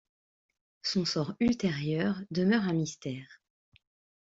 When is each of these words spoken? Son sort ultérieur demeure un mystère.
Son 0.81 1.05
sort 1.05 1.35
ultérieur 1.39 2.23
demeure 2.31 2.63
un 2.63 2.73
mystère. 2.73 3.39